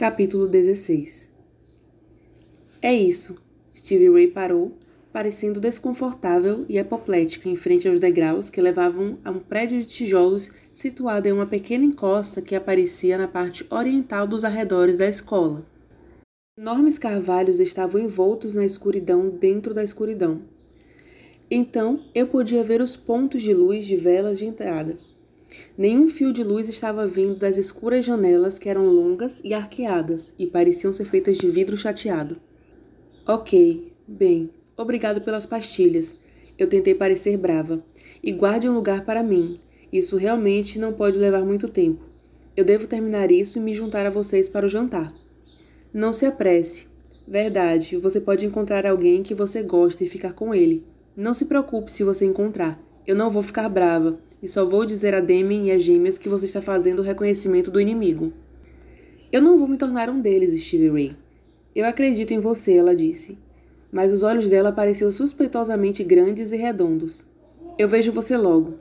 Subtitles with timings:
[0.00, 1.28] Capítulo 16
[2.80, 3.38] É isso.
[3.76, 4.78] Stevie Ray parou,
[5.12, 10.50] parecendo desconfortável e apoplética em frente aos degraus que levavam a um prédio de tijolos
[10.72, 15.66] situado em uma pequena encosta que aparecia na parte oriental dos arredores da escola.
[16.58, 20.40] Enormes carvalhos estavam envoltos na escuridão dentro da escuridão.
[21.50, 24.96] Então eu podia ver os pontos de luz de velas de entrada
[25.76, 30.46] Nenhum fio de luz estava vindo das escuras janelas que eram longas e arqueadas e
[30.46, 32.36] pareciam ser feitas de vidro chateado.
[33.26, 36.18] Ok, bem, obrigado pelas pastilhas.
[36.58, 37.82] Eu tentei parecer brava.
[38.22, 39.58] E guarde um lugar para mim.
[39.92, 42.04] Isso realmente não pode levar muito tempo.
[42.56, 45.12] Eu devo terminar isso e me juntar a vocês para o jantar.
[45.92, 46.86] Não se apresse.
[47.26, 50.84] Verdade, você pode encontrar alguém que você gosta e ficar com ele.
[51.16, 52.78] Não se preocupe se você encontrar.
[53.06, 56.28] Eu não vou ficar brava e só vou dizer a Demi e as gêmeas que
[56.28, 58.32] você está fazendo o reconhecimento do inimigo.
[59.32, 61.16] Eu não vou me tornar um deles, Stevie Ray.
[61.74, 63.38] Eu acredito em você, ela disse.
[63.92, 67.24] Mas os olhos dela pareciam suspeitosamente grandes e redondos.
[67.78, 68.74] Eu vejo você logo.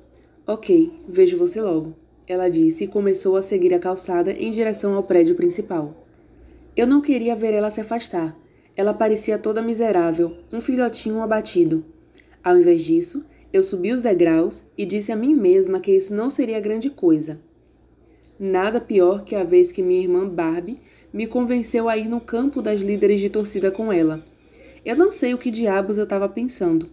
[0.45, 1.95] Ok, vejo você logo,
[2.27, 6.07] ela disse e começou a seguir a calçada em direção ao prédio principal.
[6.75, 8.35] Eu não queria ver ela se afastar.
[8.75, 11.85] Ela parecia toda miserável, um filhotinho abatido.
[12.43, 16.29] Ao invés disso, eu subi os degraus e disse a mim mesma que isso não
[16.29, 17.39] seria grande coisa.
[18.39, 20.77] Nada pior que a vez que minha irmã Barbie
[21.11, 24.23] me convenceu a ir no campo das líderes de torcida com ela.
[24.85, 26.87] Eu não sei o que diabos eu estava pensando.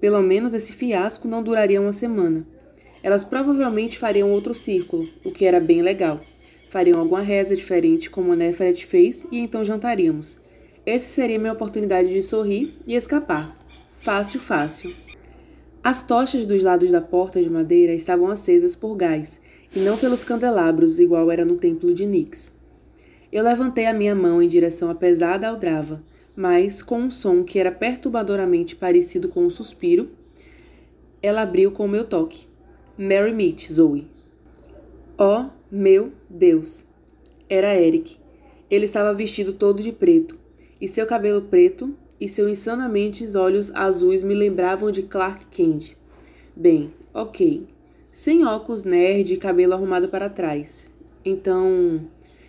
[0.00, 2.46] Pelo menos esse fiasco não duraria uma semana.
[3.02, 6.20] Elas provavelmente fariam outro círculo, o que era bem legal.
[6.70, 10.36] Fariam alguma reza diferente, como a Neferet fez, e então jantaríamos.
[10.86, 13.56] Essa seria minha oportunidade de sorrir e escapar.
[13.92, 14.94] Fácil, fácil.
[15.88, 19.40] As tochas dos lados da porta de madeira estavam acesas por gás,
[19.74, 22.52] e não pelos candelabros, igual era no templo de Nix.
[23.32, 26.02] Eu levantei a minha mão em direção à pesada aldrava,
[26.36, 30.10] mas, com um som que era perturbadoramente parecido com um suspiro,
[31.22, 32.44] ela abriu com o meu toque.
[32.98, 34.06] Mary Meet, Zoe.
[35.16, 36.84] Oh, meu Deus!
[37.48, 38.18] Era Eric.
[38.70, 40.36] Ele estava vestido todo de preto,
[40.78, 45.96] e seu cabelo preto e seus insanamente olhos azuis me lembravam de Clark Kent.
[46.54, 47.66] Bem, ok.
[48.12, 50.90] Sem óculos nerd e cabelo arrumado para trás.
[51.24, 52.08] Então,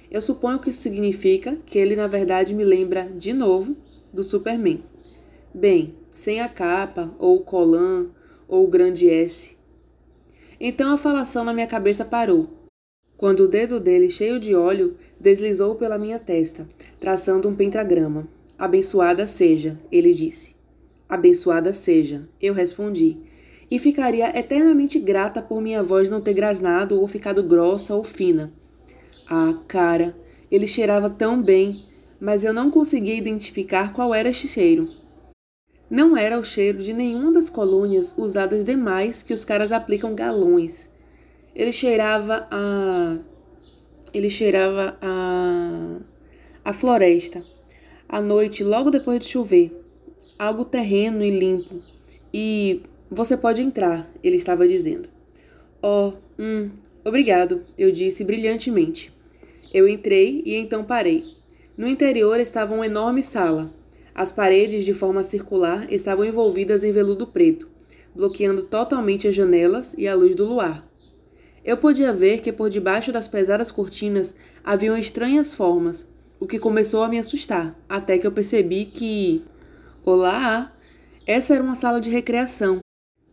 [0.09, 3.75] eu suponho que isso significa que ele na verdade me lembra, de novo,
[4.11, 4.83] do Superman.
[5.53, 8.07] Bem, sem a capa, ou o colan,
[8.47, 9.55] ou o grande S.
[10.59, 12.49] Então a falação na minha cabeça parou,
[13.19, 16.67] quando o dedo dele, cheio de óleo, deslizou pela minha testa,
[16.99, 18.27] traçando um pentagrama.
[18.59, 20.53] Abençoada seja, ele disse.
[21.07, 23.15] Abençoada seja, eu respondi,
[23.71, 28.51] e ficaria eternamente grata por minha voz não ter grasnado ou ficado grossa ou fina.
[29.29, 30.13] Ah, cara,
[30.51, 31.85] ele cheirava tão bem,
[32.19, 34.89] mas eu não conseguia identificar qual era este cheiro.
[35.89, 40.89] Não era o cheiro de nenhuma das colônias usadas demais que os caras aplicam galões.
[41.55, 43.19] Ele cheirava a.
[44.13, 45.97] Ele cheirava a.
[46.65, 47.41] a floresta
[48.09, 49.71] à noite, logo depois de chover.
[50.37, 51.75] Algo terreno e limpo.
[52.33, 55.07] E você pode entrar, ele estava dizendo.
[55.81, 56.71] Oh, hum,
[57.05, 59.13] obrigado, eu disse brilhantemente.
[59.71, 61.23] Eu entrei e então parei.
[61.77, 63.71] No interior estava uma enorme sala.
[64.15, 67.69] As paredes, de forma circular, estavam envolvidas em veludo preto,
[68.15, 70.89] bloqueando totalmente as janelas e a luz do luar.
[71.63, 74.33] Eu podia ver que por debaixo das pesadas cortinas
[74.63, 76.07] haviam estranhas formas,
[76.39, 79.43] o que começou a me assustar, até que eu percebi que.
[80.05, 80.73] Olá!
[81.27, 82.79] Essa era uma sala de recreação.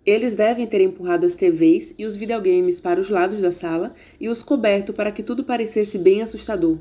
[0.04, 4.28] Eles devem ter empurrado as TVs e os videogames para os lados da sala e
[4.28, 6.78] os coberto para que tudo parecesse bem assustador.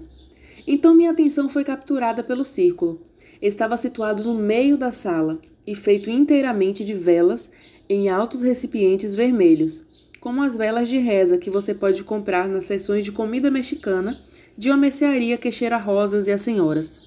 [0.67, 3.01] Então minha atenção foi capturada pelo círculo.
[3.41, 7.51] Estava situado no meio da sala e feito inteiramente de velas
[7.87, 9.83] em altos recipientes vermelhos,
[10.19, 14.19] como as velas de reza que você pode comprar nas seções de comida mexicana
[14.57, 17.01] de uma mercearia que cheira rosas e as senhoras.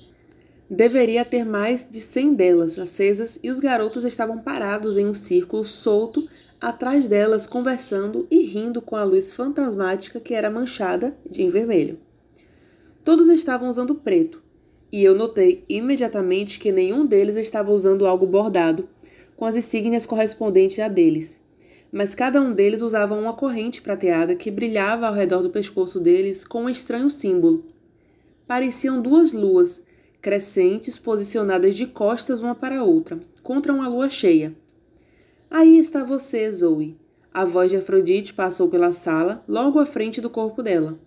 [0.71, 5.65] Deveria ter mais de cem delas acesas e os garotos estavam parados em um círculo
[5.65, 6.29] solto
[6.61, 11.99] atrás delas, conversando e rindo com a luz fantasmática que era manchada de vermelho.
[13.03, 14.43] Todos estavam usando preto,
[14.93, 18.89] e eu notei imediatamente que nenhum deles estava usando algo bordado,
[19.37, 21.39] com as insígnias correspondentes a deles
[21.93, 26.44] mas cada um deles usava uma corrente prateada que brilhava ao redor do pescoço deles
[26.44, 27.64] com um estranho símbolo.
[28.46, 29.82] Pareciam duas luas,
[30.20, 34.55] crescentes, posicionadas de costas uma para a outra, contra uma lua cheia.
[35.50, 36.96] Aí está você, Zoe.
[37.32, 40.99] A voz de Afrodite passou pela sala, logo à frente do corpo dela.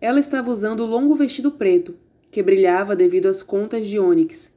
[0.00, 1.94] Ela estava usando o longo vestido preto,
[2.30, 4.52] que brilhava devido às contas de ônix,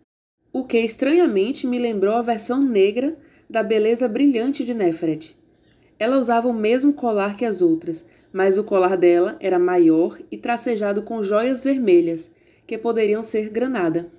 [0.53, 3.17] o que estranhamente me lembrou a versão negra
[3.49, 5.35] da beleza brilhante de Neferet.
[6.01, 8.03] Ela usava o mesmo colar que as outras,
[8.33, 12.31] mas o colar dela era maior e tracejado com joias vermelhas,
[12.65, 14.09] que poderiam ser granada.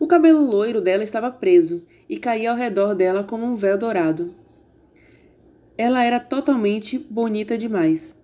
[0.00, 4.34] O cabelo loiro dela estava preso e caía ao redor dela como um véu dourado.
[5.78, 8.16] Ela era totalmente bonita demais.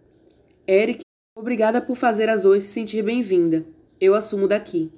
[0.67, 1.03] Eric,
[1.37, 3.65] obrigada por fazer a Zoe se sentir bem-vinda.
[4.01, 4.91] Eu assumo daqui.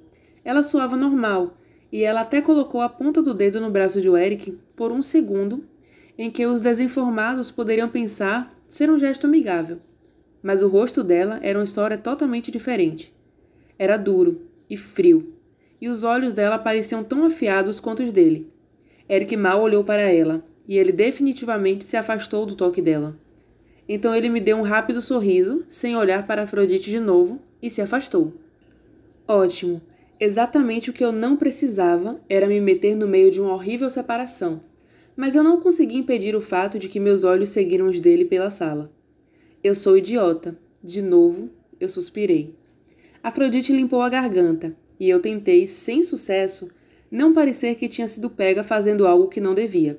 [0.43, 1.55] Ela soava normal,
[1.91, 5.63] e ela até colocou a ponta do dedo no braço de Eric por um segundo,
[6.17, 9.79] em que os desinformados poderiam pensar ser um gesto amigável.
[10.41, 13.13] Mas o rosto dela era uma história totalmente diferente.
[13.77, 15.33] Era duro e frio,
[15.81, 18.51] e os olhos dela pareciam tão afiados quanto os dele.
[19.09, 23.17] Eric mal olhou para ela, e ele definitivamente se afastou do toque dela.
[23.87, 27.81] Então ele me deu um rápido sorriso, sem olhar para Afrodite de novo, e se
[27.81, 28.33] afastou.
[29.27, 29.81] Ótimo.
[30.19, 34.61] Exatamente o que eu não precisava era me meter no meio de uma horrível separação.
[35.15, 38.49] Mas eu não consegui impedir o fato de que meus olhos seguiram os dele pela
[38.49, 38.91] sala.
[39.63, 40.57] Eu sou idiota.
[40.83, 41.49] De novo,
[41.79, 42.55] eu suspirei.
[43.23, 46.69] Afrodite limpou a garganta, e eu tentei, sem sucesso,
[47.09, 49.97] não parecer que tinha sido pega fazendo algo que não devia.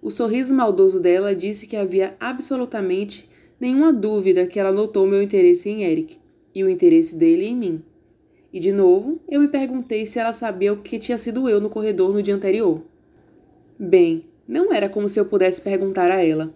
[0.00, 3.28] O sorriso maldoso dela disse que havia absolutamente
[3.60, 6.16] nenhuma dúvida que ela notou meu interesse em Eric
[6.54, 7.82] e o interesse dele em mim.
[8.52, 11.70] E de novo, eu me perguntei se ela sabia o que tinha sido eu no
[11.70, 12.82] corredor no dia anterior.
[13.78, 16.54] Bem, não era como se eu pudesse perguntar a ela.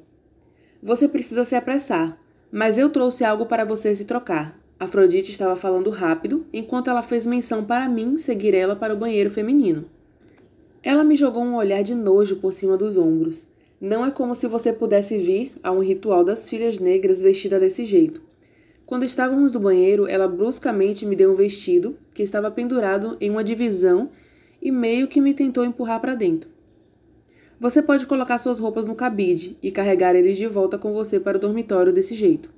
[0.82, 2.18] Você precisa se apressar,
[2.50, 4.58] mas eu trouxe algo para você se trocar.
[4.78, 9.30] Afrodite estava falando rápido, enquanto ela fez menção para mim seguir ela para o banheiro
[9.30, 9.86] feminino.
[10.82, 13.46] Ela me jogou um olhar de nojo por cima dos ombros.
[13.80, 17.84] Não é como se você pudesse vir a um ritual das filhas negras vestida desse
[17.84, 18.22] jeito.
[18.86, 23.42] Quando estávamos no banheiro, ela bruscamente me deu um vestido que estava pendurado em uma
[23.42, 24.10] divisão
[24.62, 26.55] e meio que me tentou empurrar para dentro.
[27.58, 31.38] Você pode colocar suas roupas no cabide e carregar eles de volta com você para
[31.38, 32.50] o dormitório desse jeito.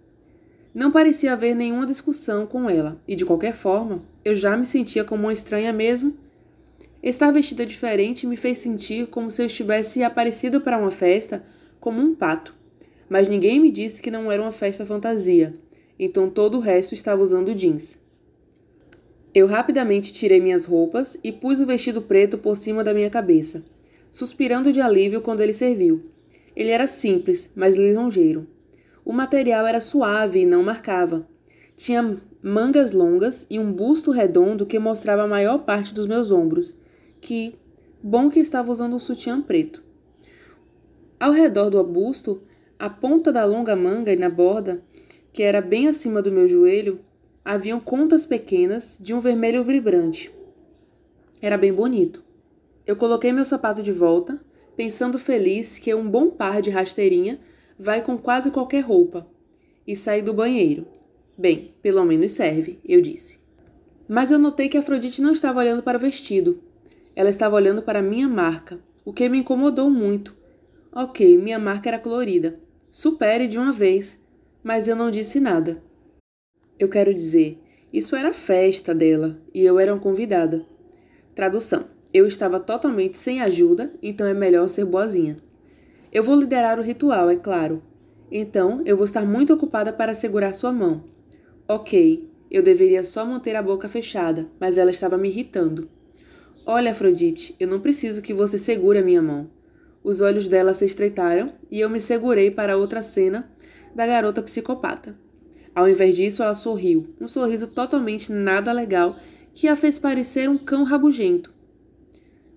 [0.75, 5.05] Não parecia haver nenhuma discussão com ela, e de qualquer forma, eu já me sentia
[5.05, 6.15] como uma estranha mesmo
[7.03, 11.45] Estar vestida diferente me fez sentir como se eu estivesse aparecido para uma festa
[11.79, 12.55] como um pato.
[13.09, 15.55] Mas ninguém me disse que não era uma festa fantasia,
[15.99, 17.97] então todo o resto estava usando jeans.
[19.33, 23.63] Eu rapidamente tirei minhas roupas e pus o vestido preto por cima da minha cabeça,
[24.19, 26.03] suspirando de alívio quando ele serviu.
[26.57, 28.49] Ele era simples, mas lisonjeiro.
[29.05, 31.25] O material era suave e não marcava.
[31.77, 36.77] Tinha mangas longas e um busto redondo que mostrava a maior parte dos meus ombros
[37.21, 37.55] que
[38.03, 39.85] bom que estava usando um sutiã preto.
[41.21, 42.43] Ao redor do abusto,
[42.77, 44.83] a ponta da longa manga e na borda,
[45.33, 47.01] que era bem acima do meu joelho,
[47.45, 50.31] haviam contas pequenas de um vermelho vibrante.
[51.41, 52.28] Era bem bonito.
[52.89, 54.41] Eu coloquei meu sapato de volta,
[54.75, 57.39] pensando feliz que um bom par de rasteirinha
[57.79, 59.29] vai com quase qualquer roupa,
[59.87, 60.87] e saí do banheiro.
[61.37, 63.41] Bem, pelo menos serve, eu disse.
[64.09, 66.63] Mas eu notei que Afrodite não estava olhando para o vestido,
[67.15, 70.35] ela estava olhando para minha marca, o que me incomodou muito.
[70.91, 72.59] Ok, minha marca era colorida.
[72.91, 74.19] Supere de uma vez.
[74.65, 75.83] Mas eu não disse nada.
[76.79, 77.59] Eu quero dizer,
[77.93, 80.65] isso era festa dela e eu era uma convidada.
[81.35, 85.37] Tradução: Eu estava totalmente sem ajuda, então é melhor ser boazinha.
[86.11, 87.83] Eu vou liderar o ritual, é claro.
[88.33, 91.05] Então eu vou estar muito ocupada para segurar sua mão.
[91.69, 95.89] Ok, eu deveria só manter a boca fechada, mas ela estava me irritando.
[96.65, 99.51] Olha, Afrodite, eu não preciso que você segure a minha mão.
[100.03, 103.51] Os olhos dela se estreitaram e eu me segurei para outra cena
[103.95, 105.15] da garota psicopata.
[105.75, 109.17] Ao invés disso, ela sorriu, um sorriso totalmente nada legal
[109.53, 111.58] que a fez parecer um cão rabugento.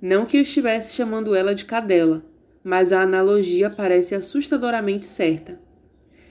[0.01, 2.25] Não que eu estivesse chamando ela de cadela,
[2.63, 5.61] mas a analogia parece assustadoramente certa.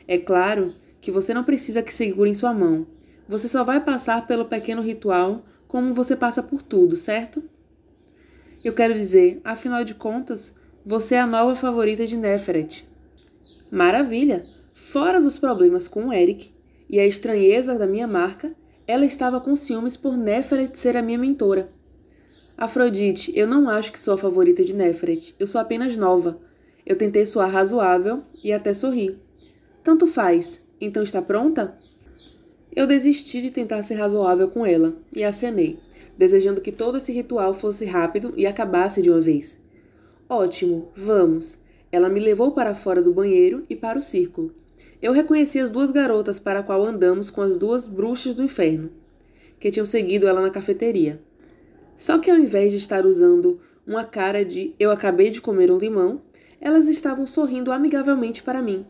[0.09, 2.85] É claro que você não precisa que segurem sua mão.
[3.29, 7.43] Você só vai passar pelo pequeno ritual como você passa por tudo, certo?
[8.65, 10.53] Eu quero dizer, afinal de contas,
[10.85, 12.85] você é a nova favorita de Neferet.
[13.71, 14.45] Maravilha!
[14.75, 16.53] Fora dos problemas com o Eric
[16.89, 18.53] e a estranheza da minha marca,
[18.85, 21.71] ela estava com ciúmes por Neferet ser a minha mentora.
[22.61, 25.35] Afrodite, eu não acho que sou a favorita de Neferet.
[25.39, 26.39] Eu sou apenas nova.
[26.87, 29.19] Eu tentei soar razoável e até sorri.
[29.83, 30.61] Tanto faz.
[30.81, 31.77] Então está pronta?
[32.77, 35.81] Eu desisti de tentar ser razoável com ela e acenei
[36.21, 39.59] desejando que todo esse ritual fosse rápido e acabasse de uma vez.
[40.29, 41.57] Ótimo, vamos.
[41.91, 44.55] Ela me levou para fora do banheiro e para o círculo.
[45.01, 48.91] Eu reconheci as duas garotas para a qual andamos com as duas bruxas do inferno.
[49.59, 51.21] que tinham seguido ela na cafeteria.
[52.01, 55.77] Só que ao invés de estar usando uma cara de eu acabei de comer um
[55.77, 56.23] limão,
[56.59, 58.87] elas estavam sorrindo amigavelmente para mim.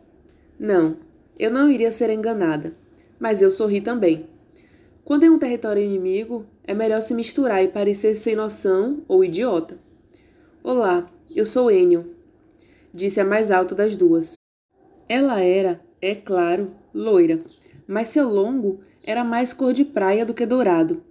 [0.56, 0.96] Não,
[1.36, 2.72] eu não iria ser enganada,
[3.18, 4.26] mas eu sorri também.
[5.04, 9.76] Quando em um território inimigo, é melhor se misturar e parecer sem noção ou idiota.
[10.62, 12.14] Olá, eu sou Enio,
[12.94, 14.34] disse a mais alta das duas.
[15.08, 17.40] Ela era, é claro, loira,
[17.88, 21.09] mas seu longo era mais cor de praia do que dourado.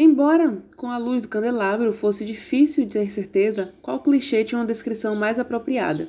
[0.00, 4.64] Embora, com a luz do candelabro, fosse difícil de ter certeza qual clichê tinha uma
[4.64, 6.08] descrição mais apropriada.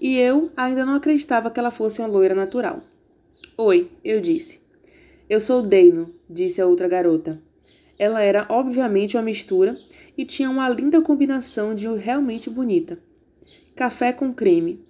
[0.00, 2.84] E eu ainda não acreditava que ela fosse uma loira natural.
[3.58, 4.60] Oi, eu disse.
[5.28, 7.42] Eu sou Deino, disse a outra garota.
[7.98, 9.76] Ela era obviamente uma mistura
[10.16, 13.00] e tinha uma linda combinação de realmente bonita.
[13.74, 14.80] Café com creme,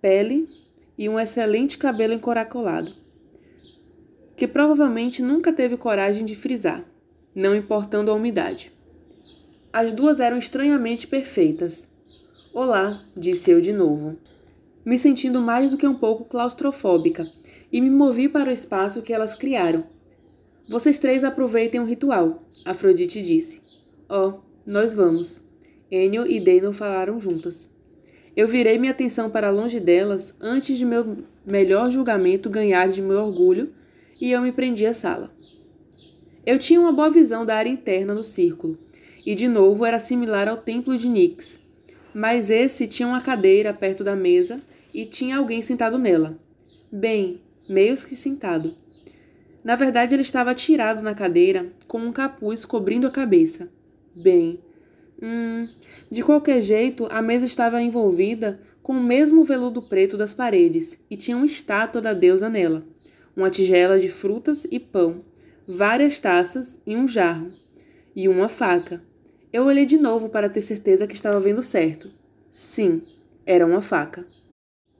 [0.00, 0.46] pele
[0.96, 2.94] e um excelente cabelo encaracolado,
[4.34, 6.82] que provavelmente nunca teve coragem de frisar,
[7.36, 8.72] não importando a umidade.
[9.70, 11.86] As duas eram estranhamente perfeitas.
[12.50, 14.16] Olá, disse eu de novo,
[14.82, 17.30] me sentindo mais do que um pouco claustrofóbica,
[17.70, 19.84] e me movi para o espaço que elas criaram.
[20.66, 23.60] Vocês três aproveitem o ritual, Afrodite disse.
[24.08, 25.42] Oh, nós vamos.
[25.90, 27.68] Enio e Deino falaram juntas.
[28.34, 33.18] Eu virei minha atenção para longe delas antes de meu melhor julgamento ganhar de meu
[33.18, 33.74] orgulho
[34.18, 35.30] e eu me prendi à sala.
[36.46, 38.78] Eu tinha uma boa visão da área interna do círculo,
[39.26, 41.58] e de novo era similar ao templo de Nix,
[42.14, 44.62] mas esse tinha uma cadeira perto da mesa
[44.94, 46.38] e tinha alguém sentado nela.
[46.90, 48.74] Bem, meio que sentado.
[49.64, 53.68] Na verdade, ele estava tirado na cadeira, com um capuz cobrindo a cabeça.
[54.14, 54.60] Bem,
[55.20, 55.66] Hum,
[56.10, 61.16] de qualquer jeito, a mesa estava envolvida com o mesmo veludo preto das paredes e
[61.16, 62.84] tinha uma estátua da deusa nela,
[63.34, 65.22] uma tigela de frutas e pão,
[65.68, 67.48] várias taças e um jarro,
[68.14, 69.02] e uma faca.
[69.52, 72.10] Eu olhei de novo para ter certeza que estava vendo certo.
[72.50, 73.02] Sim,
[73.44, 74.24] era uma faca.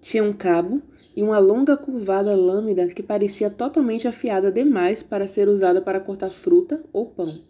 [0.01, 0.83] Tinha um cabo
[1.17, 6.31] e uma longa curvada lâmina que parecia totalmente afiada demais para ser usada para cortar
[6.31, 7.41] fruta ou pão.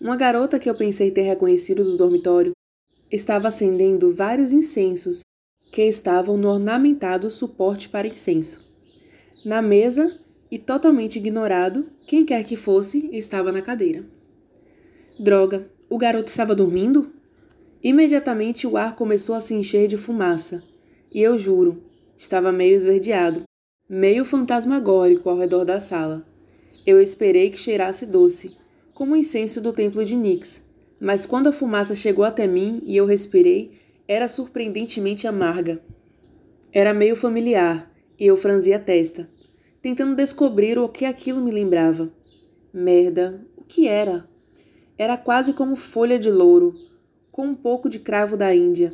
[0.00, 2.52] Uma garota que eu pensei ter reconhecido do dormitório
[3.10, 5.20] estava acendendo vários incensos
[5.70, 8.70] que estavam no ornamentado suporte para incenso.
[9.44, 10.20] Na mesa,
[10.52, 14.04] e totalmente ignorado, quem quer que fosse estava na cadeira.
[15.18, 17.10] Droga, o garoto estava dormindo?
[17.82, 20.62] Imediatamente o ar começou a se encher de fumaça,
[21.10, 21.82] e eu juro,
[22.18, 23.44] estava meio esverdeado,
[23.88, 26.22] meio fantasmagórico ao redor da sala.
[26.84, 28.54] Eu esperei que cheirasse doce,
[28.92, 30.60] como o incenso do templo de Nix,
[31.00, 35.80] mas quando a fumaça chegou até mim e eu respirei, era surpreendentemente amarga.
[36.70, 37.90] Era meio familiar,
[38.20, 39.30] e eu franzi a testa,
[39.82, 42.08] tentando descobrir o que aquilo me lembrava.
[42.72, 44.28] Merda, o que era?
[44.96, 46.72] Era quase como folha de louro,
[47.32, 48.92] com um pouco de cravo da Índia.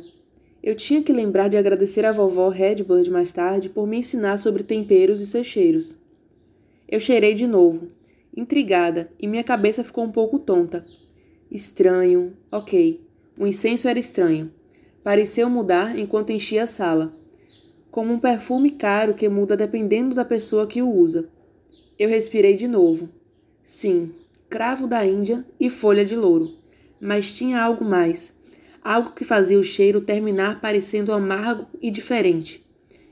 [0.63, 4.63] Eu tinha que lembrar de agradecer à vovó Redbird mais tarde por me ensinar sobre
[4.63, 5.97] temperos e seus cheiros.
[6.87, 7.87] Eu cheirei de novo,
[8.35, 10.83] intrigada, e minha cabeça ficou um pouco tonta.
[11.51, 12.99] Estranho, ok.
[13.37, 14.51] O incenso era estranho.
[15.03, 17.13] Pareceu mudar enquanto enchia a sala,
[17.91, 21.29] como um perfume caro que muda dependendo da pessoa que o usa.
[21.97, 23.09] Eu respirei de novo.
[23.63, 24.11] Sim,
[24.49, 26.49] cravo da Índia e folha de louro.
[26.99, 28.33] Mas tinha algo mais.
[28.83, 32.65] Algo que fazia o cheiro terminar parecendo amargo e diferente.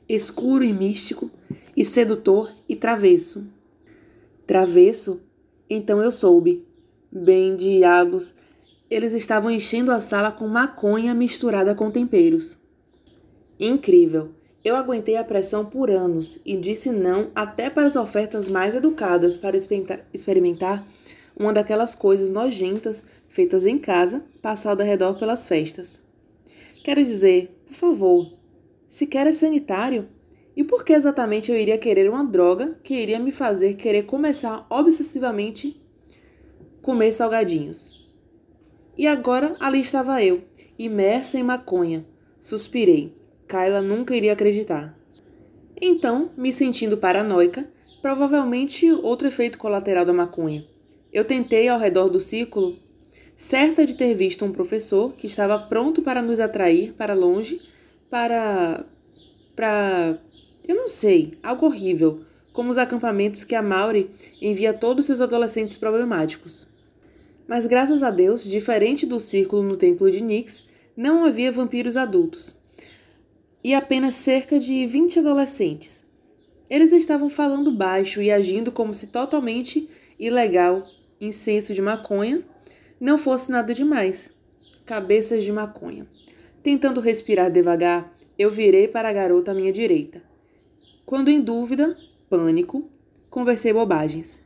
[0.07, 1.29] Escuro e místico,
[1.75, 3.47] e sedutor e travesso.
[4.45, 5.21] Travesso?
[5.69, 6.65] Então eu soube.
[7.11, 8.33] Bem, diabos,
[8.89, 12.57] eles estavam enchendo a sala com maconha misturada com temperos.
[13.59, 14.36] Incrível!
[14.67, 19.37] Eu aguentei a pressão por anos e disse não até para as ofertas mais educadas
[19.37, 19.55] para
[20.13, 20.85] experimentar
[21.37, 26.01] uma daquelas coisas nojentas feitas em casa, passado ao redor pelas festas.
[26.83, 28.33] Quero dizer, por favor,
[28.89, 30.09] sequer é sanitário,
[30.53, 34.67] e por que exatamente eu iria querer uma droga que iria me fazer querer começar
[34.69, 35.81] obsessivamente
[36.81, 38.05] comer salgadinhos?
[38.97, 40.43] E agora ali estava eu,
[40.77, 42.05] imersa em maconha.
[42.41, 43.16] Suspirei.
[43.47, 44.97] Kyla nunca iria acreditar.
[45.79, 47.67] Então, me sentindo paranoica,
[48.01, 50.65] provavelmente outro efeito colateral da maconha.
[51.13, 52.77] Eu tentei ao redor do círculo,
[53.35, 57.61] certa de ter visto um professor que estava pronto para nos atrair para longe,
[58.09, 58.85] para
[59.55, 60.19] para
[60.67, 64.09] eu não sei, algo horrível, como os acampamentos que a Maury
[64.41, 66.67] envia a todos seus adolescentes problemáticos.
[67.47, 70.63] Mas graças a Deus, diferente do círculo no templo de Nix,
[70.95, 72.56] não havia vampiros adultos.
[73.63, 76.05] E apenas cerca de 20 adolescentes.
[76.69, 80.85] Eles estavam falando baixo e agindo como se totalmente ilegal,
[81.19, 82.43] incenso de maconha,
[82.99, 84.31] não fosse nada demais.
[84.85, 86.07] Cabeças de maconha.
[86.61, 90.21] Tentando respirar devagar, eu virei para a garota à minha direita.
[91.05, 91.97] Quando em dúvida,
[92.29, 92.89] pânico,
[93.29, 94.39] conversei bobagens.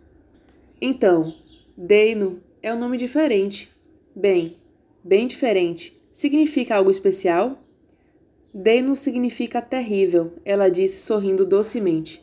[0.79, 1.35] Então,
[1.75, 3.69] Deino é um nome diferente.
[4.15, 4.57] Bem,
[5.03, 5.99] bem diferente.
[6.13, 7.60] Significa algo especial?
[8.53, 12.21] Deino significa terrível, ela disse sorrindo docemente.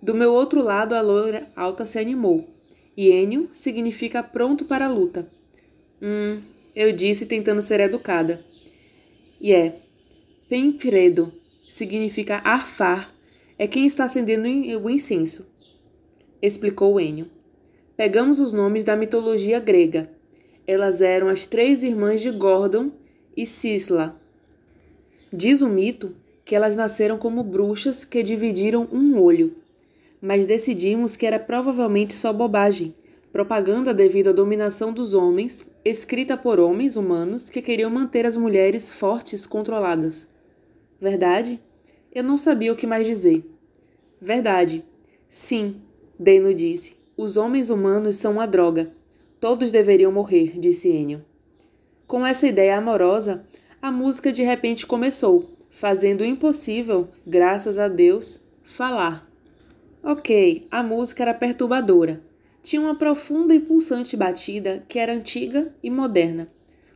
[0.00, 2.48] Do meu outro lado, a loira alta se animou.
[2.96, 5.28] Enio significa pronto para a luta.
[6.00, 6.40] Hum,
[6.76, 8.44] eu disse tentando ser educada.
[9.40, 9.80] E é.
[10.48, 11.32] Penfredo
[11.68, 13.12] significa arfar,
[13.58, 14.46] é quem está acendendo
[14.82, 15.50] o incenso,
[16.40, 17.26] explicou Enio.
[17.96, 20.10] Pegamos os nomes da mitologia grega.
[20.66, 22.92] Elas eram as três irmãs de Gordon
[23.36, 24.21] e Cisla.
[25.32, 29.54] Diz o mito que elas nasceram como bruxas que dividiram um olho,
[30.20, 32.94] mas decidimos que era provavelmente só bobagem,
[33.32, 38.92] propaganda devido à dominação dos homens, escrita por homens humanos que queriam manter as mulheres
[38.92, 40.28] fortes controladas.
[41.00, 41.58] Verdade?
[42.14, 43.42] Eu não sabia o que mais dizer.
[44.20, 44.84] Verdade.
[45.28, 45.76] Sim,
[46.18, 46.94] Deno disse.
[47.16, 48.92] Os homens humanos são uma droga.
[49.40, 51.24] Todos deveriam morrer, disse Enio.
[52.06, 53.44] Com essa ideia amorosa,
[53.82, 59.28] a música de repente começou, fazendo o impossível, graças a Deus, falar.
[60.04, 62.22] Ok, a música era perturbadora.
[62.62, 66.48] Tinha uma profunda e pulsante batida que era antiga e moderna,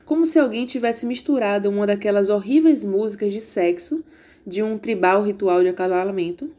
[0.04, 4.04] como se alguém tivesse misturado uma daquelas horríveis músicas de sexo
[4.46, 6.52] de um tribal ritual de acasalamento.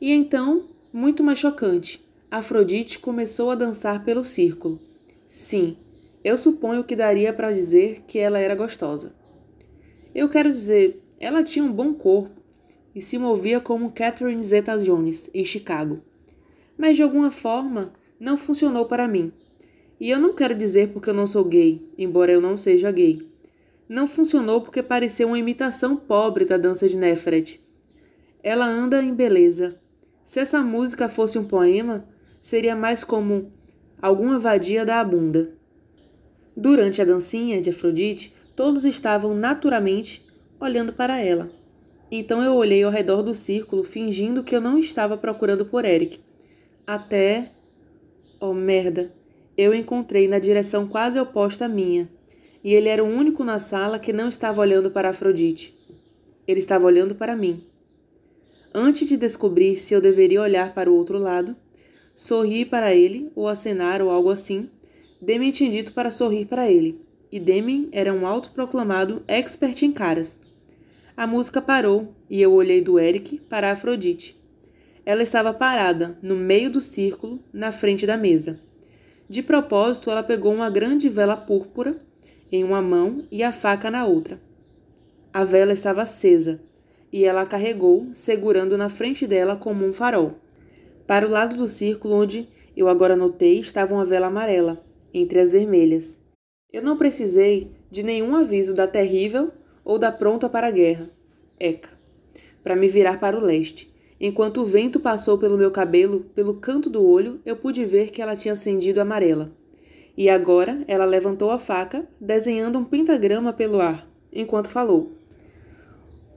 [0.00, 4.80] E então, muito mais chocante, Afrodite começou a dançar pelo círculo.
[5.28, 5.76] Sim,
[6.24, 9.19] eu suponho que daria para dizer que ela era gostosa.
[10.14, 12.40] Eu quero dizer, ela tinha um bom corpo
[12.94, 16.00] e se movia como Catherine Zeta-Jones em Chicago.
[16.76, 19.32] Mas de alguma forma não funcionou para mim.
[20.00, 23.20] E eu não quero dizer porque eu não sou gay, embora eu não seja gay.
[23.88, 27.60] Não funcionou porque pareceu uma imitação pobre da dança de Nefret.
[28.42, 29.78] Ela anda em beleza.
[30.24, 32.08] Se essa música fosse um poema,
[32.40, 33.52] seria mais como
[34.00, 35.52] alguma vadia da abunda.
[36.56, 40.22] Durante a dancinha de Afrodite, Todos estavam naturalmente
[40.60, 41.50] olhando para ela.
[42.10, 46.20] Então eu olhei ao redor do círculo, fingindo que eu não estava procurando por Eric.
[46.86, 47.52] Até.
[48.38, 49.14] Oh, merda!
[49.56, 52.06] Eu encontrei na direção quase oposta à minha,
[52.62, 55.74] e ele era o único na sala que não estava olhando para Afrodite.
[56.46, 57.64] Ele estava olhando para mim.
[58.74, 61.56] Antes de descobrir se eu deveria olhar para o outro lado,
[62.14, 64.68] sorri para ele, ou acenar, ou algo assim,
[65.18, 70.38] dei-me dito para sorrir para ele e Deming era um autoproclamado expert em caras.
[71.16, 74.38] A música parou e eu olhei do Eric para Afrodite.
[75.04, 78.60] Ela estava parada, no meio do círculo, na frente da mesa.
[79.28, 81.96] De propósito, ela pegou uma grande vela púrpura
[82.52, 84.40] em uma mão e a faca na outra.
[85.32, 86.60] A vela estava acesa
[87.12, 90.36] e ela a carregou, segurando na frente dela como um farol.
[91.06, 95.50] Para o lado do círculo onde eu agora notei estava uma vela amarela, entre as
[95.50, 96.19] vermelhas.
[96.72, 99.50] Eu não precisei de nenhum aviso da terrível
[99.84, 101.10] ou da pronta para a guerra,
[101.58, 101.88] Eca,
[102.62, 103.92] para me virar para o leste.
[104.20, 108.22] Enquanto o vento passou pelo meu cabelo, pelo canto do olho, eu pude ver que
[108.22, 109.50] ela tinha acendido amarela.
[110.16, 115.12] E agora ela levantou a faca, desenhando um pentagrama pelo ar, enquanto falou: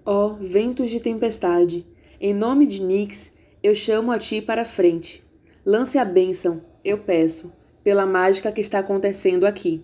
[0.04, 1.86] Ó oh, ventos de tempestade,
[2.20, 5.24] em nome de Nix, eu chamo a ti para frente.
[5.64, 9.84] Lance a bênção, eu peço, pela mágica que está acontecendo aqui.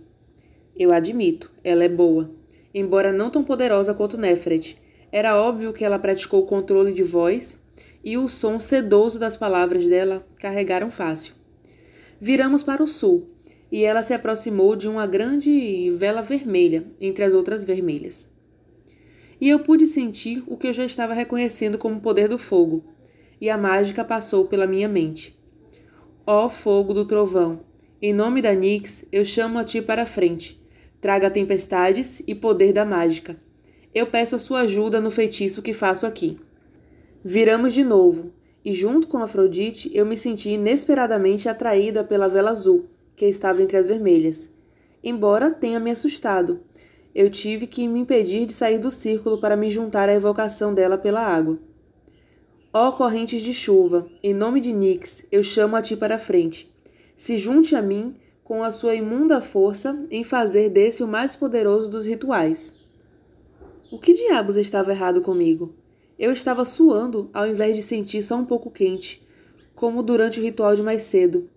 [0.79, 2.31] Eu admito, ela é boa.
[2.73, 4.77] Embora não tão poderosa quanto Nefret,
[5.11, 7.59] era óbvio que ela praticou o controle de voz
[8.01, 11.33] e o som sedoso das palavras dela carregaram fácil.
[12.17, 13.27] Viramos para o sul
[13.69, 18.29] e ela se aproximou de uma grande vela vermelha entre as outras vermelhas.
[19.41, 22.85] E eu pude sentir o que eu já estava reconhecendo como poder do fogo,
[23.39, 25.37] e a mágica passou pela minha mente.
[26.25, 27.61] Ó fogo do trovão,
[28.01, 30.58] em nome da Nix, eu chamo a ti para a frente
[31.01, 33.37] Traga tempestades e poder da mágica.
[33.95, 36.37] Eu peço a sua ajuda no feitiço que faço aqui.
[37.23, 38.33] Viramos de novo,
[38.63, 42.85] e junto com Afrodite eu me senti inesperadamente atraída pela vela azul,
[43.15, 44.49] que estava entre as vermelhas.
[45.03, 46.61] Embora tenha me assustado,
[47.15, 50.97] eu tive que me impedir de sair do círculo para me juntar à evocação dela
[50.97, 51.57] pela água.
[52.71, 56.71] Ó correntes de chuva, em nome de Nix, eu chamo a ti para a frente.
[57.15, 58.15] Se junte a mim
[58.49, 62.73] com a sua imunda força em fazer desse o mais poderoso dos rituais.
[63.91, 65.75] O que diabos estava errado comigo?
[66.17, 69.21] Eu estava suando ao invés de sentir só um pouco quente,
[69.75, 71.47] como durante o ritual de mais cedo.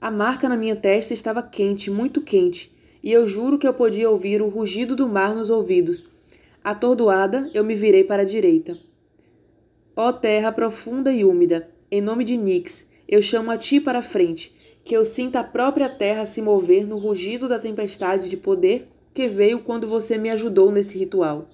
[0.00, 4.10] A marca na minha testa estava quente, muito quente, e eu juro que eu podia
[4.10, 6.10] ouvir o rugido do mar nos ouvidos.
[6.64, 8.76] Atordoada, eu me virei para a direita.
[9.94, 14.02] Ó terra profunda e úmida, em nome de Nix, eu chamo a ti para a
[14.02, 14.52] frente,
[14.84, 19.26] que eu sinta a própria terra se mover no rugido da tempestade de poder que
[19.26, 21.48] veio quando você me ajudou nesse ritual.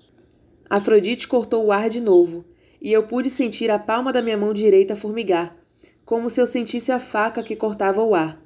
[0.68, 2.44] Afrodite cortou o ar de novo,
[2.80, 5.56] e eu pude sentir a palma da minha mão direita formigar,
[6.04, 8.42] como se eu sentisse a faca que cortava o ar.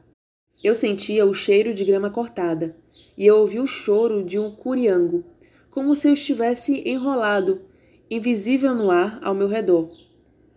[0.62, 2.76] Eu sentia o cheiro de grama cortada,
[3.16, 5.24] e eu ouvi o choro de um curiango,
[5.70, 7.62] como se eu estivesse enrolado,
[8.10, 9.88] invisível no ar ao meu redor.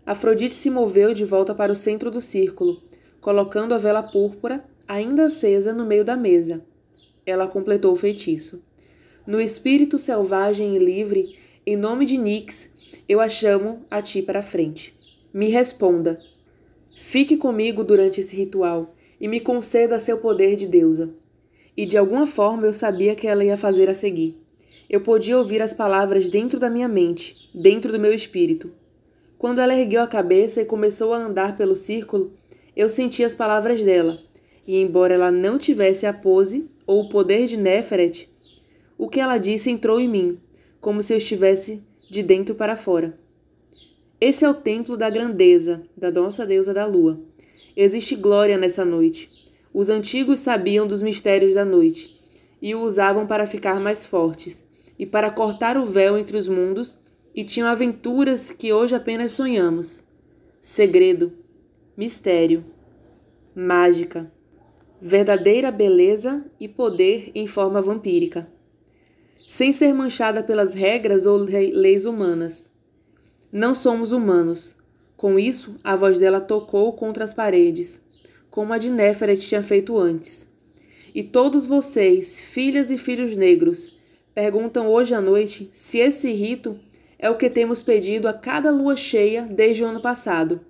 [0.06, 2.82] Afrodite se moveu de volta para o centro do círculo,
[3.22, 6.62] colocando a vela púrpura, ainda acesa, no meio da mesa.
[7.26, 8.64] Ela completou o feitiço.
[9.26, 12.70] No espírito selvagem e livre, em nome de Nix,
[13.10, 14.96] eu a chamo a ti para a frente.
[15.34, 16.18] Me responda.
[16.98, 21.14] Fique comigo durante esse ritual e me conceda seu poder de deusa.
[21.76, 24.42] E de alguma forma eu sabia que ela ia fazer a seguir.
[24.90, 28.72] Eu podia ouvir as palavras dentro da minha mente, dentro do meu espírito.
[29.38, 32.32] Quando ela ergueu a cabeça e começou a andar pelo círculo,
[32.78, 34.20] eu senti as palavras dela,
[34.68, 38.30] e embora ela não tivesse a pose ou o poder de Neferet,
[38.96, 40.40] o que ela disse entrou em mim,
[40.80, 43.18] como se eu estivesse de dentro para fora.
[44.22, 47.20] Esse é o templo da grandeza, da nossa deusa da lua.
[47.76, 49.28] Existe glória nessa noite.
[49.74, 52.16] Os antigos sabiam dos mistérios da noite
[52.62, 54.64] e o usavam para ficar mais fortes
[55.00, 57.00] e para cortar o véu entre os mundos
[57.34, 60.04] e tinham aventuras que hoje apenas sonhamos.
[60.62, 61.34] Segredo,
[61.98, 62.64] mistério,
[63.56, 64.32] mágica,
[65.02, 68.48] verdadeira beleza e poder em forma vampírica,
[69.48, 72.70] sem ser manchada pelas regras ou leis humanas.
[73.52, 74.78] Não somos humanos.
[75.16, 78.00] Com isso, a voz dela tocou contra as paredes,
[78.52, 80.48] como a de Néferet tinha feito antes.
[81.16, 83.98] E todos vocês, filhas e filhos negros,
[84.36, 86.80] perguntam hoje à noite se esse rito
[87.18, 90.62] é o que temos pedido a cada lua cheia desde o ano passado.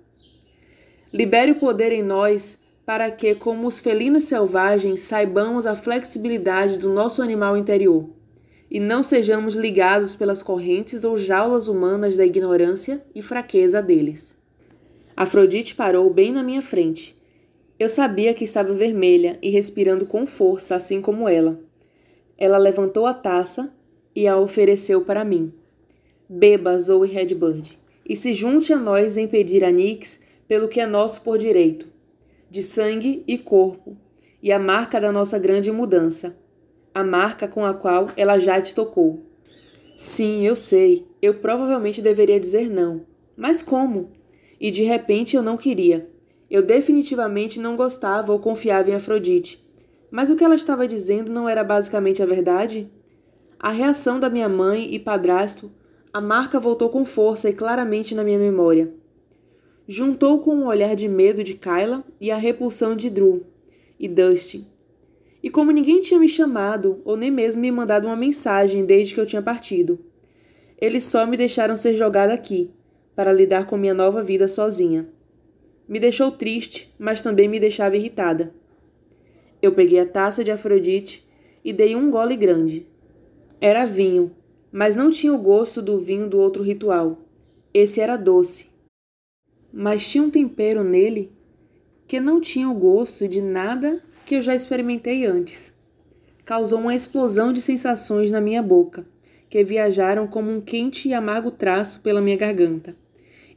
[1.12, 6.92] Libere o poder em nós para que, como os felinos selvagens, saibamos a flexibilidade do
[6.92, 8.08] nosso animal interior
[8.70, 14.36] e não sejamos ligados pelas correntes ou jaulas humanas da ignorância e fraqueza deles.
[15.16, 17.16] Afrodite parou bem na minha frente.
[17.78, 21.58] Eu sabia que estava vermelha e respirando com força, assim como ela.
[22.36, 23.72] Ela levantou a taça
[24.14, 25.52] e a ofereceu para mim.
[26.28, 30.86] Beba, Zoe Redbird, e se junte a nós em pedir a Nix pelo que é
[30.86, 31.86] nosso por direito,
[32.50, 33.98] de sangue e corpo,
[34.42, 36.38] e a marca da nossa grande mudança,
[36.94, 39.26] a marca com a qual ela já te tocou.
[39.94, 43.04] Sim, eu sei, eu provavelmente deveria dizer não.
[43.36, 44.10] Mas como?
[44.58, 46.08] E de repente eu não queria.
[46.50, 49.62] Eu definitivamente não gostava ou confiava em Afrodite.
[50.10, 52.90] Mas o que ela estava dizendo não era basicamente a verdade?
[53.60, 55.70] A reação da minha mãe e padrasto,
[56.12, 58.94] a marca voltou com força e claramente na minha memória
[59.90, 63.46] juntou com o olhar de medo de Kyla e a repulsão de Drew
[63.98, 64.66] e Dusty.
[65.42, 69.20] E como ninguém tinha me chamado ou nem mesmo me mandado uma mensagem desde que
[69.20, 69.98] eu tinha partido,
[70.78, 72.70] eles só me deixaram ser jogada aqui
[73.16, 75.08] para lidar com minha nova vida sozinha.
[75.88, 78.52] Me deixou triste, mas também me deixava irritada.
[79.62, 81.26] Eu peguei a taça de Afrodite
[81.64, 82.86] e dei um gole grande.
[83.58, 84.32] Era vinho,
[84.70, 87.18] mas não tinha o gosto do vinho do outro ritual.
[87.72, 88.77] Esse era doce
[89.72, 91.32] mas tinha um tempero nele
[92.06, 95.74] que não tinha o gosto de nada que eu já experimentei antes.
[96.44, 99.06] Causou uma explosão de sensações na minha boca,
[99.50, 102.96] que viajaram como um quente e amargo traço pela minha garganta,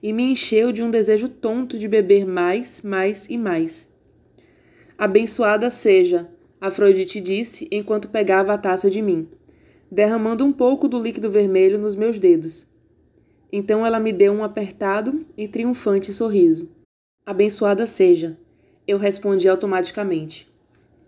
[0.04, 3.88] e me encheu de um desejo tonto de beber mais, mais e mais.
[4.98, 9.30] Abençoada seja, Afrodite disse enquanto pegava a taça de mim,
[9.90, 12.71] derramando um pouco do líquido vermelho nos meus dedos
[13.52, 16.72] então ela me deu um apertado e triunfante sorriso.
[17.26, 18.38] Abençoada seja,
[18.88, 20.50] eu respondi automaticamente.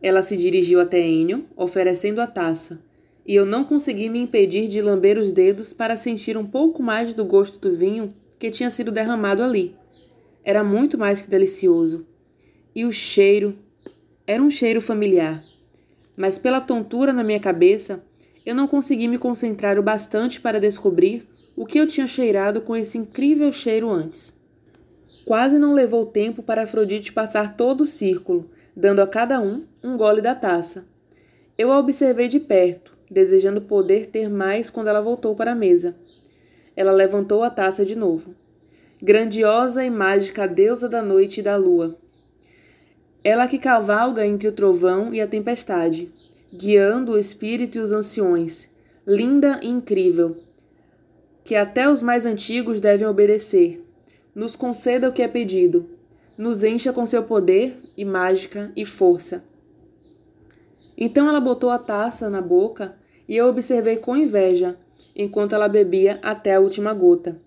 [0.01, 2.82] Ela se dirigiu até Enio, oferecendo a taça,
[3.25, 7.13] e eu não consegui me impedir de lamber os dedos para sentir um pouco mais
[7.13, 9.75] do gosto do vinho que tinha sido derramado ali.
[10.43, 12.06] Era muito mais que delicioso.
[12.75, 13.56] E o cheiro
[14.27, 15.41] era um cheiro familiar.
[16.17, 18.03] Mas pela tontura na minha cabeça,
[18.45, 22.75] eu não consegui me concentrar o bastante para descobrir o que eu tinha cheirado com
[22.75, 24.33] esse incrível cheiro antes.
[25.25, 29.95] Quase não levou tempo para Afrodite passar todo o círculo, dando a cada um um
[29.95, 30.85] gole da taça.
[31.57, 35.95] Eu a observei de perto, desejando poder ter mais quando ela voltou para a mesa.
[36.75, 38.33] Ela levantou a taça de novo.
[39.01, 41.97] Grandiosa e mágica deusa da noite e da lua.
[43.23, 46.11] Ela que cavalga entre o trovão e a tempestade,
[46.51, 48.69] guiando o espírito e os anciões,
[49.07, 50.35] linda e incrível,
[51.43, 53.84] que até os mais antigos devem obedecer.
[54.34, 55.89] Nos conceda o que é pedido,
[56.38, 59.43] nos encha com seu poder e mágica e força.
[60.97, 62.95] Então ela botou a taça na boca
[63.27, 64.77] e eu observei com inveja,
[65.15, 67.39] enquanto ela bebia até a última gota.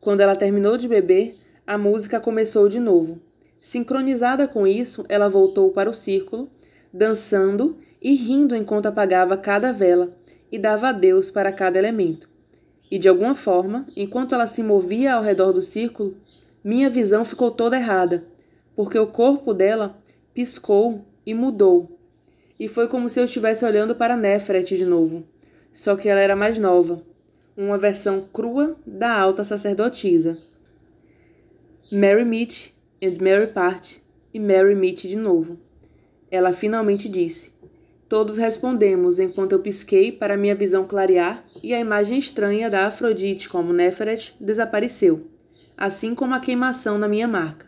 [0.00, 3.20] Quando ela terminou de beber, a música começou de novo.
[3.60, 6.50] Sincronizada com isso, ela voltou para o círculo,
[6.92, 10.10] dançando e rindo enquanto apagava cada vela
[10.50, 12.29] e dava adeus para cada elemento.
[12.90, 16.16] E de alguma forma, enquanto ela se movia ao redor do círculo,
[16.62, 18.24] minha visão ficou toda errada,
[18.74, 19.96] porque o corpo dela
[20.34, 21.98] piscou e mudou.
[22.58, 25.24] E foi como se eu estivesse olhando para Nefret de novo,
[25.72, 27.02] só que ela era mais nova,
[27.56, 30.38] uma versão crua da alta sacerdotisa.
[31.92, 32.72] Mary Meet
[33.02, 35.58] and Mary Part e Mary Meet de novo.
[36.30, 37.52] Ela finalmente disse.
[38.10, 43.48] Todos respondemos enquanto eu pisquei para minha visão clarear e a imagem estranha da Afrodite
[43.48, 45.30] como Neferet desapareceu
[45.80, 47.66] assim como a queimação na minha marca.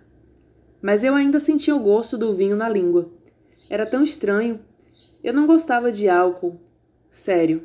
[0.82, 3.10] Mas eu ainda sentia o gosto do vinho na língua.
[3.70, 4.60] Era tão estranho.
[5.24, 6.60] Eu não gostava de álcool.
[7.08, 7.62] Sério.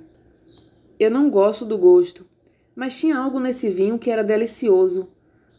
[0.97, 2.25] Eu não gosto do gosto.
[2.73, 5.11] Mas tinha algo nesse vinho que era delicioso.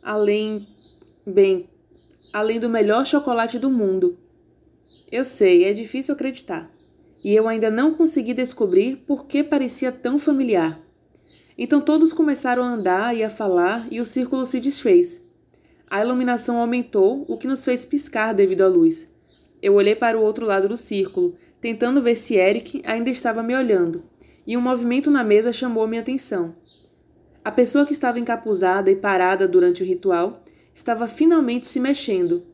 [0.03, 0.67] Além.
[1.27, 1.69] Bem,
[2.33, 4.17] além do melhor chocolate do mundo.
[5.13, 6.73] Eu sei, é difícil acreditar.
[7.25, 10.81] E eu ainda não consegui descobrir por que parecia tão familiar.
[11.57, 15.21] Então todos começaram a andar e a falar e o círculo se desfez.
[15.91, 19.09] A iluminação aumentou, o que nos fez piscar devido à luz.
[19.61, 23.57] Eu olhei para o outro lado do círculo, tentando ver se Eric ainda estava me
[23.57, 24.05] olhando,
[24.47, 26.55] e um movimento na mesa chamou minha atenção.
[27.45, 32.45] A pessoa que estava encapuzada e parada durante o ritual estava finalmente se mexendo.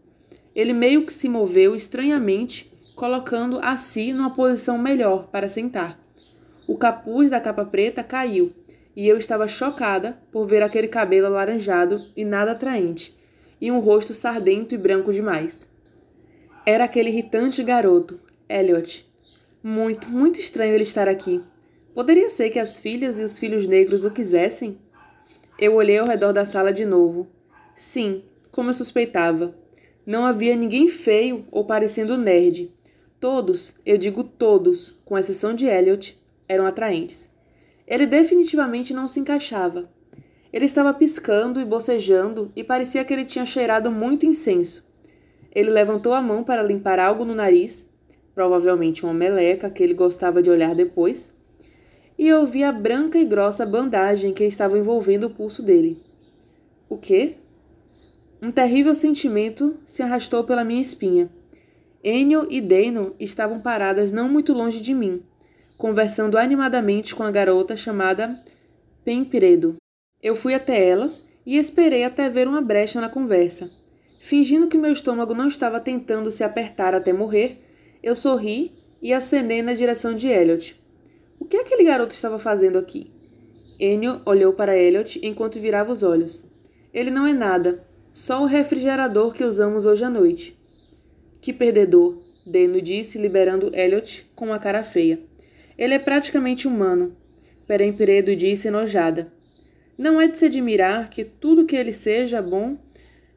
[0.54, 5.98] Ele meio que se moveu estranhamente, colocando a si numa posição melhor para sentar.
[6.66, 8.52] O capuz da capa preta caiu
[8.96, 13.16] e eu estava chocada por ver aquele cabelo alaranjado e nada atraente,
[13.60, 15.68] e um rosto sardento e branco demais.
[16.64, 19.06] Era aquele irritante garoto, Elliot.
[19.62, 21.42] Muito, muito estranho ele estar aqui.
[21.94, 24.78] Poderia ser que as filhas e os filhos negros o quisessem?
[25.58, 27.28] Eu olhei ao redor da sala de novo.
[27.76, 29.54] Sim, como eu suspeitava.
[30.06, 32.73] Não havia ninguém feio ou parecendo nerd.
[33.24, 37.26] Todos, eu digo todos, com exceção de Elliot, eram atraentes.
[37.86, 39.88] Ele definitivamente não se encaixava.
[40.52, 44.86] Ele estava piscando e bocejando e parecia que ele tinha cheirado muito incenso.
[45.54, 47.88] Ele levantou a mão para limpar algo no nariz,
[48.34, 51.32] provavelmente uma meleca que ele gostava de olhar depois,
[52.18, 55.96] e eu vi a branca e grossa bandagem que estava envolvendo o pulso dele.
[56.90, 57.36] O quê?
[58.42, 61.30] Um terrível sentimento se arrastou pela minha espinha.
[62.04, 65.22] Enio e Deino estavam paradas não muito longe de mim,
[65.78, 68.44] conversando animadamente com a garota chamada
[69.02, 69.76] Pempiredo.
[70.22, 73.70] Eu fui até elas e esperei até ver uma brecha na conversa.
[74.20, 77.64] Fingindo que meu estômago não estava tentando se apertar até morrer,
[78.02, 80.78] eu sorri e acenei na direção de Elliot.
[81.40, 83.10] O que aquele garoto estava fazendo aqui?
[83.80, 86.44] Enio olhou para Elliot enquanto virava os olhos.
[86.92, 90.54] Ele não é nada, só o refrigerador que usamos hoje à noite.
[91.44, 95.20] Que perdedor, Deno disse, liberando Elliot com uma cara feia.
[95.76, 97.14] Ele é praticamente humano,
[97.66, 99.30] Perempiredo disse enojada.
[99.98, 102.78] Não é de se admirar que tudo que ele seja bom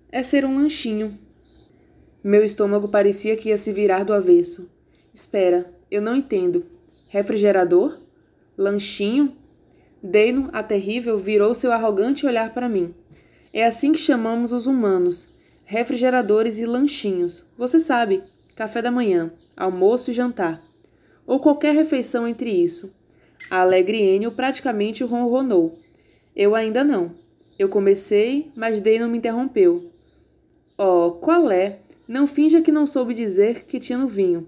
[0.10, 1.20] é ser um lanchinho.
[2.24, 4.72] Meu estômago parecia que ia se virar do avesso.
[5.14, 6.66] Espera, eu não entendo.
[7.10, 8.00] Refrigerador?
[8.58, 9.36] Lanchinho?
[10.02, 12.96] Deino, a terrível, virou seu arrogante olhar para mim.
[13.52, 15.36] É assim que chamamos os humanos.
[15.68, 17.46] Refrigeradores e lanchinhos.
[17.56, 18.24] Você sabe,
[18.56, 20.68] café da manhã, almoço e jantar
[21.28, 22.96] ou qualquer refeição entre isso.
[23.52, 25.78] A alegre Enio praticamente ronronou.
[26.34, 27.12] Eu ainda não.
[27.60, 29.92] Eu comecei, mas Day não me interrompeu.
[30.78, 31.80] Oh, qual é?
[32.08, 34.48] Não finja que não soube dizer que tinha no vinho.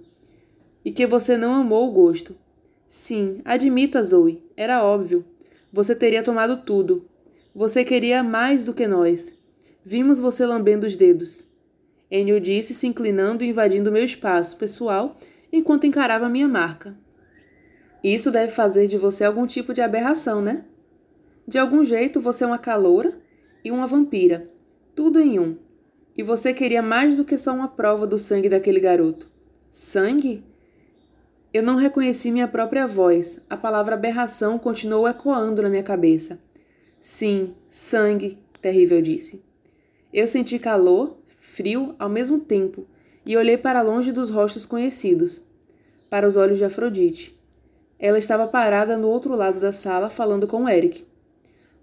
[0.86, 2.36] E que você não amou o gosto.
[2.88, 4.42] Sim, admita, Zoe.
[4.56, 5.26] Era óbvio.
[5.74, 7.06] Você teria tomado tudo.
[7.54, 9.36] Você queria mais do que nós.
[9.92, 11.44] Vimos você lambendo os dedos.
[12.12, 15.18] Enio disse, se inclinando e invadindo meu espaço pessoal
[15.52, 16.96] enquanto encarava minha marca.
[18.04, 20.64] Isso deve fazer de você algum tipo de aberração, né?
[21.48, 23.20] De algum jeito você é uma caloura
[23.66, 24.44] e uma vampira,
[24.94, 25.58] tudo em um.
[26.16, 29.28] E você queria mais do que só uma prova do sangue daquele garoto.
[29.72, 30.44] Sangue?
[31.52, 33.44] Eu não reconheci minha própria voz.
[33.50, 36.40] A palavra aberração continuou ecoando na minha cabeça.
[37.00, 39.49] Sim, sangue, terrível disse.
[40.12, 42.88] Eu senti calor, frio ao mesmo tempo
[43.24, 45.42] e olhei para longe dos rostos conhecidos,
[46.10, 47.40] para os olhos de Afrodite.
[48.00, 51.06] Ela estava parada no outro lado da sala falando com Eric.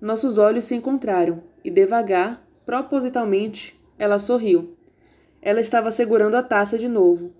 [0.00, 4.74] Nossos olhos se encontraram e devagar, propositalmente, ela sorriu.
[5.40, 7.32] Ela estava segurando a taça de novo,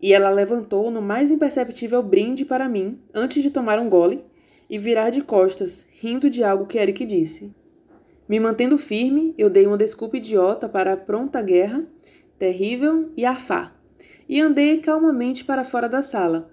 [0.00, 4.24] e ela levantou no mais imperceptível brinde para mim antes de tomar um gole
[4.70, 7.52] e virar de costas, rindo de algo que Eric disse.
[8.32, 11.86] Me mantendo firme, eu dei uma desculpa idiota para a pronta guerra,
[12.38, 13.78] terrível e arfar,
[14.26, 16.50] e andei calmamente para fora da sala.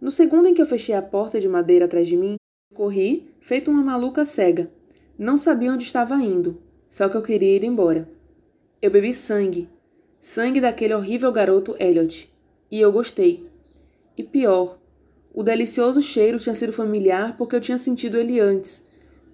[0.00, 2.36] No segundo em que eu fechei a porta de madeira atrás de mim,
[2.72, 4.70] corri, feito uma maluca cega.
[5.18, 8.08] Não sabia onde estava indo, só que eu queria ir embora.
[8.80, 9.68] Eu bebi sangue,
[10.20, 12.32] sangue daquele horrível garoto Elliot,
[12.70, 13.50] e eu gostei.
[14.16, 14.78] E pior,
[15.34, 18.88] o delicioso cheiro tinha sido familiar porque eu tinha sentido ele antes,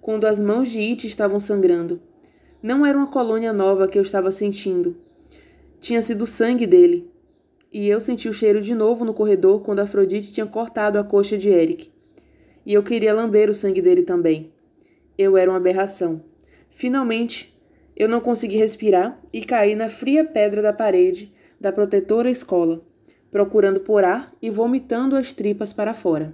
[0.07, 1.99] quando as mãos de It estavam sangrando.
[2.63, 4.95] Não era uma colônia nova que eu estava sentindo.
[5.81, 7.11] Tinha sido sangue dele.
[7.73, 11.37] E eu senti o cheiro de novo no corredor quando Afrodite tinha cortado a coxa
[11.37, 11.91] de Eric.
[12.65, 14.53] E eu queria lamber o sangue dele também.
[15.17, 16.23] Eu era uma aberração.
[16.69, 17.53] Finalmente,
[17.93, 22.81] eu não consegui respirar e caí na fria pedra da parede da protetora escola,
[23.29, 26.33] procurando por ar e vomitando as tripas para fora.